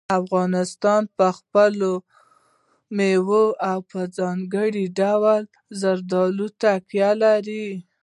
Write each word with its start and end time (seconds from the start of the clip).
افغانستان 0.19 1.01
په 1.17 1.27
خپلو 1.37 1.91
مېوو 2.97 3.45
او 3.69 3.79
په 3.91 3.99
ځانګړي 4.17 4.85
ډول 4.99 5.41
زردالو 5.81 6.45
تکیه 6.61 7.11
لري. 7.23 7.67